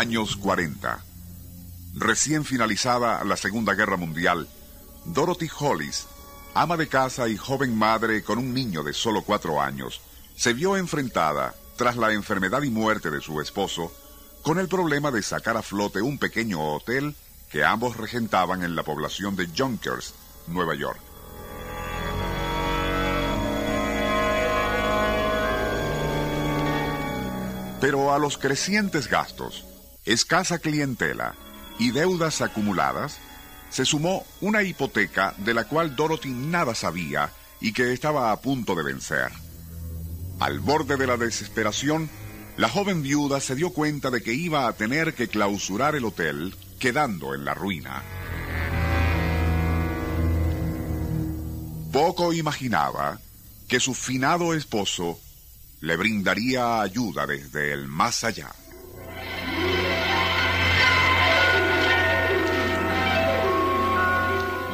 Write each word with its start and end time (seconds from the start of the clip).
Años 0.00 0.36
40. 0.36 0.98
Recién 1.96 2.46
finalizada 2.46 3.22
la 3.22 3.36
Segunda 3.36 3.74
Guerra 3.74 3.98
Mundial, 3.98 4.48
Dorothy 5.04 5.50
Hollis, 5.58 6.06
ama 6.54 6.78
de 6.78 6.88
casa 6.88 7.28
y 7.28 7.36
joven 7.36 7.76
madre 7.76 8.24
con 8.24 8.38
un 8.38 8.54
niño 8.54 8.82
de 8.82 8.94
solo 8.94 9.20
cuatro 9.20 9.60
años, 9.60 10.00
se 10.34 10.54
vio 10.54 10.78
enfrentada, 10.78 11.54
tras 11.76 11.98
la 11.98 12.14
enfermedad 12.14 12.62
y 12.62 12.70
muerte 12.70 13.10
de 13.10 13.20
su 13.20 13.42
esposo, 13.42 13.92
con 14.40 14.58
el 14.58 14.68
problema 14.68 15.10
de 15.10 15.22
sacar 15.22 15.58
a 15.58 15.62
flote 15.62 16.00
un 16.00 16.16
pequeño 16.16 16.76
hotel 16.76 17.14
que 17.50 17.62
ambos 17.62 17.98
regentaban 17.98 18.62
en 18.62 18.74
la 18.74 18.84
población 18.84 19.36
de 19.36 19.50
Junkers, 19.54 20.14
Nueva 20.46 20.76
York. 20.76 20.98
Pero 27.82 28.14
a 28.14 28.18
los 28.18 28.38
crecientes 28.38 29.06
gastos, 29.06 29.66
escasa 30.12 30.58
clientela 30.58 31.34
y 31.78 31.92
deudas 31.92 32.40
acumuladas, 32.40 33.18
se 33.70 33.84
sumó 33.84 34.26
una 34.40 34.62
hipoteca 34.62 35.34
de 35.38 35.54
la 35.54 35.64
cual 35.64 35.94
Dorothy 35.94 36.30
nada 36.30 36.74
sabía 36.74 37.30
y 37.60 37.72
que 37.72 37.92
estaba 37.92 38.32
a 38.32 38.40
punto 38.40 38.74
de 38.74 38.82
vencer. 38.82 39.30
Al 40.40 40.58
borde 40.60 40.96
de 40.96 41.06
la 41.06 41.16
desesperación, 41.16 42.10
la 42.56 42.68
joven 42.68 43.02
viuda 43.02 43.40
se 43.40 43.54
dio 43.54 43.70
cuenta 43.70 44.10
de 44.10 44.22
que 44.22 44.34
iba 44.34 44.66
a 44.66 44.72
tener 44.72 45.14
que 45.14 45.28
clausurar 45.28 45.94
el 45.94 46.04
hotel, 46.04 46.56
quedando 46.78 47.34
en 47.34 47.44
la 47.44 47.54
ruina. 47.54 48.02
Poco 51.92 52.32
imaginaba 52.32 53.20
que 53.68 53.80
su 53.80 53.94
finado 53.94 54.54
esposo 54.54 55.20
le 55.80 55.96
brindaría 55.96 56.80
ayuda 56.80 57.26
desde 57.26 57.72
el 57.72 57.86
más 57.86 58.24
allá. 58.24 58.50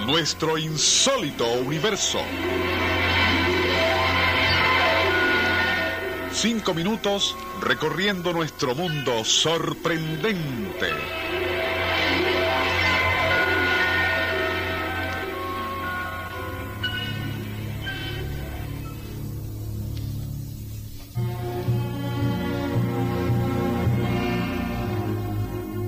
Nuestro 0.06 0.56
insólito 0.56 1.44
universo. 1.54 2.20
Cinco 6.32 6.74
minutos 6.74 7.36
recorriendo 7.60 8.32
nuestro 8.32 8.76
mundo 8.76 9.24
sorprendente. 9.24 10.92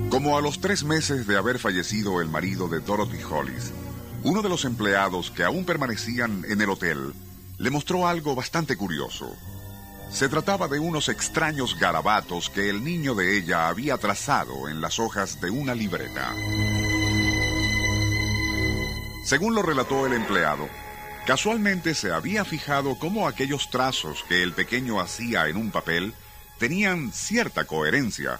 Como 0.09 0.37
a 0.37 0.41
los 0.41 0.59
tres 0.59 0.83
meses 0.83 1.25
de 1.25 1.37
haber 1.37 1.57
fallecido 1.57 2.19
el 2.19 2.27
marido 2.27 2.67
de 2.67 2.81
Dorothy 2.81 3.23
Hollis, 3.23 3.71
uno 4.23 4.41
de 4.41 4.49
los 4.49 4.65
empleados 4.65 5.31
que 5.31 5.43
aún 5.43 5.65
permanecían 5.65 6.43
en 6.47 6.61
el 6.61 6.69
hotel 6.69 7.13
le 7.57 7.69
mostró 7.69 8.07
algo 8.07 8.35
bastante 8.35 8.75
curioso. 8.75 9.35
Se 10.11 10.27
trataba 10.27 10.67
de 10.67 10.79
unos 10.79 11.07
extraños 11.09 11.77
garabatos 11.77 12.49
que 12.49 12.69
el 12.69 12.83
niño 12.83 13.15
de 13.15 13.37
ella 13.37 13.67
había 13.67 13.97
trazado 13.97 14.67
en 14.67 14.81
las 14.81 14.99
hojas 14.99 15.39
de 15.39 15.49
una 15.51 15.75
libreta. 15.75 16.33
Según 19.23 19.53
lo 19.53 19.61
relató 19.61 20.07
el 20.07 20.13
empleado, 20.13 20.67
casualmente 21.27 21.93
se 21.93 22.11
había 22.11 22.43
fijado 22.43 22.97
cómo 22.97 23.27
aquellos 23.27 23.69
trazos 23.69 24.23
que 24.27 24.41
el 24.41 24.53
pequeño 24.53 24.99
hacía 24.99 25.47
en 25.47 25.57
un 25.57 25.69
papel 25.69 26.13
tenían 26.57 27.11
cierta 27.13 27.65
coherencia 27.65 28.39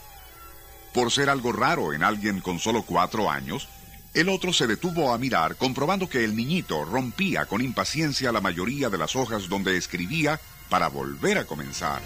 por 0.94 1.12
ser 1.12 1.30
algo 1.30 1.52
raro 1.52 1.94
en 1.94 2.04
alguien 2.04 2.42
con 2.42 2.60
solo 2.60 2.82
cuatro 2.82 3.30
años, 3.30 3.70
el 4.20 4.30
otro 4.30 4.52
se 4.52 4.68
detuvo 4.68 5.14
a 5.14 5.18
mirar, 5.18 5.56
comprobando 5.56 6.10
que 6.10 6.24
el 6.26 6.36
niñito 6.36 6.84
rompía 6.84 7.46
con 7.46 7.62
impaciencia 7.62 8.32
la 8.32 8.42
mayoría 8.42 8.90
de 8.90 8.98
las 8.98 9.16
hojas 9.16 9.48
donde 9.48 9.78
escribía 9.78 10.40
para 10.70 10.90
volver 10.90 11.38
a 11.38 11.46
comenzar. 11.46 12.02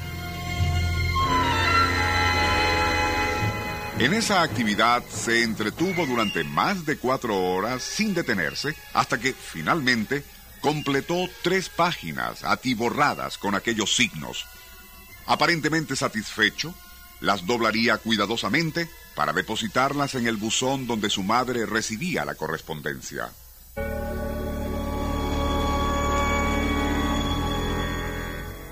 En 4.00 4.14
esa 4.14 4.42
actividad 4.42 5.04
se 5.08 5.44
entretuvo 5.44 6.06
durante 6.06 6.44
más 6.44 6.86
de 6.86 6.98
cuatro 6.98 7.40
horas 7.40 7.84
sin 7.84 8.14
detenerse 8.14 8.76
hasta 8.94 9.20
que 9.20 9.34
finalmente 9.34 10.24
completó 10.62 11.30
tres 11.42 11.70
páginas 11.70 12.44
atiborradas 12.44 13.38
con 13.38 13.56
aquellos 13.56 13.96
signos. 13.96 14.46
Aparentemente 15.26 15.96
satisfecho, 15.96 16.74
las 17.22 17.46
doblaría 17.46 17.98
cuidadosamente 17.98 18.90
para 19.16 19.34
depositarlas 19.34 20.16
en 20.16 20.28
el 20.28 20.38
buzón 20.38 20.88
donde 20.88 21.10
su 21.10 21.24
madre 21.24 21.66
recibía 21.66 22.26
la 22.26 22.36
correspondencia. 22.36 23.32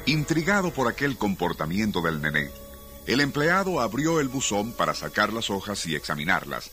Intrigado 0.05 0.73
por 0.73 0.87
aquel 0.87 1.17
comportamiento 1.17 2.01
del 2.01 2.21
nené, 2.21 2.49
el 3.05 3.21
empleado 3.21 3.79
abrió 3.79 4.19
el 4.19 4.27
buzón 4.27 4.73
para 4.73 4.93
sacar 4.93 5.31
las 5.31 5.49
hojas 5.49 5.85
y 5.85 5.95
examinarlas. 5.95 6.71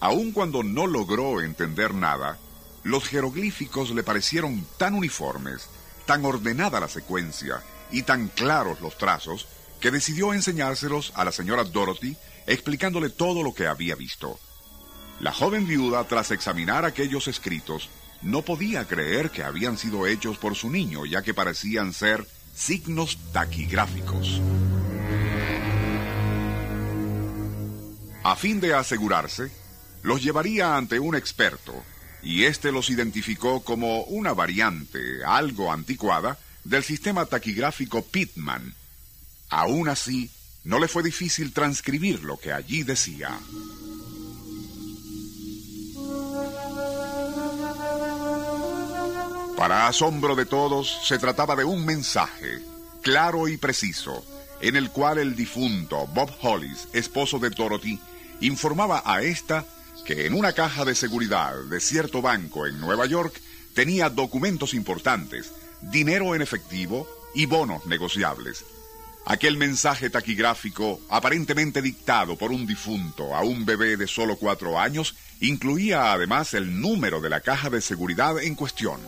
Aun 0.00 0.32
cuando 0.32 0.62
no 0.62 0.86
logró 0.86 1.40
entender 1.40 1.94
nada, 1.94 2.38
los 2.82 3.04
jeroglíficos 3.04 3.90
le 3.90 4.02
parecieron 4.02 4.66
tan 4.76 4.94
uniformes, 4.94 5.68
tan 6.06 6.24
ordenada 6.24 6.80
la 6.80 6.88
secuencia 6.88 7.62
y 7.90 8.02
tan 8.02 8.28
claros 8.28 8.80
los 8.80 8.98
trazos 8.98 9.46
que 9.84 9.90
decidió 9.90 10.32
enseñárselos 10.32 11.12
a 11.14 11.26
la 11.26 11.30
señora 11.30 11.62
Dorothy, 11.62 12.16
explicándole 12.46 13.10
todo 13.10 13.42
lo 13.42 13.52
que 13.52 13.66
había 13.66 13.94
visto. 13.94 14.40
La 15.20 15.30
joven 15.30 15.66
viuda, 15.66 16.02
tras 16.04 16.30
examinar 16.30 16.86
aquellos 16.86 17.28
escritos, 17.28 17.90
no 18.22 18.40
podía 18.40 18.88
creer 18.88 19.30
que 19.30 19.42
habían 19.42 19.76
sido 19.76 20.06
hechos 20.06 20.38
por 20.38 20.54
su 20.54 20.70
niño, 20.70 21.04
ya 21.04 21.20
que 21.20 21.34
parecían 21.34 21.92
ser 21.92 22.26
signos 22.54 23.18
taquigráficos. 23.34 24.40
A 28.22 28.36
fin 28.36 28.60
de 28.60 28.72
asegurarse, 28.72 29.52
los 30.02 30.22
llevaría 30.22 30.78
ante 30.78 30.98
un 30.98 31.14
experto, 31.14 31.74
y 32.22 32.44
éste 32.44 32.72
los 32.72 32.88
identificó 32.88 33.62
como 33.62 34.04
una 34.04 34.32
variante, 34.32 35.22
algo 35.26 35.70
anticuada, 35.70 36.38
del 36.64 36.82
sistema 36.84 37.26
taquigráfico 37.26 38.02
Pitman, 38.02 38.74
Aún 39.56 39.88
así, 39.88 40.28
no 40.64 40.80
le 40.80 40.88
fue 40.88 41.04
difícil 41.04 41.52
transcribir 41.52 42.24
lo 42.24 42.36
que 42.38 42.52
allí 42.52 42.82
decía. 42.82 43.38
Para 49.56 49.86
asombro 49.86 50.34
de 50.34 50.44
todos, 50.44 51.06
se 51.06 51.20
trataba 51.20 51.54
de 51.54 51.62
un 51.62 51.86
mensaje, 51.86 52.64
claro 53.00 53.46
y 53.46 53.56
preciso, 53.56 54.24
en 54.60 54.74
el 54.74 54.90
cual 54.90 55.18
el 55.18 55.36
difunto 55.36 56.08
Bob 56.08 56.32
Hollis, 56.42 56.88
esposo 56.92 57.38
de 57.38 57.50
Dorothy, 57.50 58.00
informaba 58.40 59.04
a 59.06 59.22
esta 59.22 59.64
que 60.04 60.26
en 60.26 60.34
una 60.34 60.52
caja 60.52 60.84
de 60.84 60.96
seguridad 60.96 61.54
de 61.70 61.78
cierto 61.78 62.20
banco 62.20 62.66
en 62.66 62.80
Nueva 62.80 63.06
York 63.06 63.40
tenía 63.72 64.10
documentos 64.10 64.74
importantes, 64.74 65.52
dinero 65.80 66.34
en 66.34 66.42
efectivo 66.42 67.06
y 67.36 67.46
bonos 67.46 67.86
negociables. 67.86 68.64
Aquel 69.26 69.56
mensaje 69.56 70.10
taquigráfico, 70.10 71.00
aparentemente 71.08 71.80
dictado 71.80 72.36
por 72.36 72.52
un 72.52 72.66
difunto 72.66 73.34
a 73.34 73.42
un 73.42 73.64
bebé 73.64 73.96
de 73.96 74.06
solo 74.06 74.36
cuatro 74.36 74.78
años, 74.78 75.14
incluía 75.40 76.12
además 76.12 76.52
el 76.52 76.80
número 76.80 77.20
de 77.22 77.30
la 77.30 77.40
caja 77.40 77.70
de 77.70 77.80
seguridad 77.80 78.38
en 78.42 78.54
cuestión. 78.54 79.00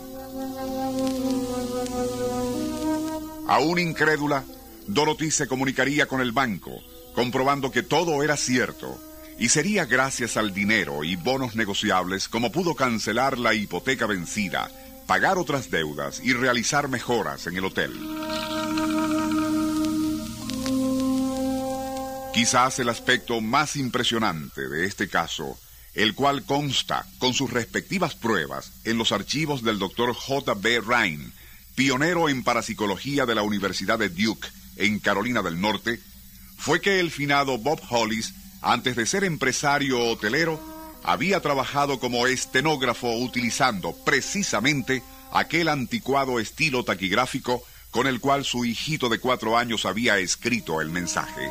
Aún 3.46 3.78
incrédula, 3.78 4.44
Dorothy 4.86 5.30
se 5.30 5.46
comunicaría 5.46 6.06
con 6.06 6.20
el 6.22 6.32
banco, 6.32 6.72
comprobando 7.14 7.70
que 7.70 7.82
todo 7.82 8.22
era 8.22 8.36
cierto, 8.36 8.98
y 9.38 9.50
sería 9.50 9.84
gracias 9.84 10.38
al 10.38 10.54
dinero 10.54 11.04
y 11.04 11.16
bonos 11.16 11.56
negociables 11.56 12.28
como 12.28 12.50
pudo 12.50 12.74
cancelar 12.74 13.38
la 13.38 13.54
hipoteca 13.54 14.06
vencida, 14.06 14.70
pagar 15.06 15.36
otras 15.36 15.70
deudas 15.70 16.20
y 16.24 16.32
realizar 16.32 16.88
mejoras 16.88 17.46
en 17.46 17.56
el 17.56 17.66
hotel. 17.66 17.92
Quizás 22.36 22.78
el 22.80 22.90
aspecto 22.90 23.40
más 23.40 23.76
impresionante 23.76 24.68
de 24.68 24.84
este 24.84 25.08
caso, 25.08 25.58
el 25.94 26.14
cual 26.14 26.44
consta 26.44 27.06
con 27.16 27.32
sus 27.32 27.50
respectivas 27.50 28.14
pruebas 28.14 28.72
en 28.84 28.98
los 28.98 29.10
archivos 29.10 29.62
del 29.62 29.78
Dr. 29.78 30.12
J. 30.12 30.52
B. 30.52 30.82
Ryan, 30.82 31.32
pionero 31.74 32.28
en 32.28 32.44
parapsicología 32.44 33.24
de 33.24 33.34
la 33.34 33.40
Universidad 33.40 33.98
de 33.98 34.10
Duke, 34.10 34.48
en 34.76 34.98
Carolina 34.98 35.40
del 35.40 35.58
Norte, 35.58 35.98
fue 36.58 36.82
que 36.82 37.00
el 37.00 37.10
finado 37.10 37.56
Bob 37.56 37.80
Hollis, 37.88 38.34
antes 38.60 38.96
de 38.96 39.06
ser 39.06 39.24
empresario 39.24 39.98
hotelero, 40.04 40.60
había 41.04 41.40
trabajado 41.40 41.98
como 41.98 42.26
estenógrafo 42.26 43.16
utilizando 43.16 43.96
precisamente 44.04 45.02
aquel 45.32 45.68
anticuado 45.68 46.38
estilo 46.38 46.84
taquigráfico 46.84 47.64
con 47.90 48.06
el 48.06 48.20
cual 48.20 48.44
su 48.44 48.66
hijito 48.66 49.08
de 49.08 49.20
cuatro 49.20 49.56
años 49.56 49.86
había 49.86 50.18
escrito 50.18 50.82
el 50.82 50.90
mensaje. 50.90 51.50